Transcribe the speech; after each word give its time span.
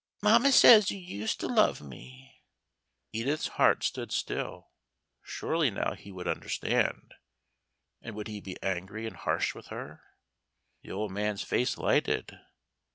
Mamma 0.23 0.51
says 0.51 0.89
you 0.89 0.97
used 0.97 1.39
to 1.41 1.47
love 1.47 1.79
me." 1.79 2.41
Edith's 3.13 3.49
heart 3.49 3.83
stood 3.83 4.11
still. 4.11 4.71
Surely 5.21 5.69
now 5.69 5.93
he 5.93 6.11
would 6.11 6.27
understand. 6.27 7.13
And 8.01 8.15
would 8.15 8.27
he 8.27 8.41
be 8.41 8.57
angry 8.63 9.05
and 9.05 9.15
harsh 9.15 9.53
with 9.53 9.67
her? 9.67 10.01
The 10.81 10.89
old 10.91 11.11
man's 11.11 11.43
face 11.43 11.77
lighted. 11.77 12.39